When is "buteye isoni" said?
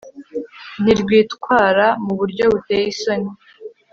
2.53-3.29